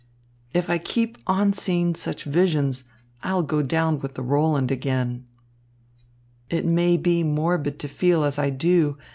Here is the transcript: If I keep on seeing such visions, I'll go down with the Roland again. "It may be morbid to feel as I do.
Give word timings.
If 0.51 0.67
I 0.67 0.79
keep 0.79 1.19
on 1.27 1.53
seeing 1.53 1.93
such 1.93 2.23
visions, 2.23 2.85
I'll 3.21 3.43
go 3.43 3.61
down 3.61 3.99
with 3.99 4.15
the 4.15 4.23
Roland 4.23 4.71
again. 4.71 5.27
"It 6.49 6.65
may 6.65 6.97
be 6.97 7.21
morbid 7.21 7.77
to 7.81 7.87
feel 7.87 8.23
as 8.23 8.39
I 8.39 8.49
do. 8.49 8.97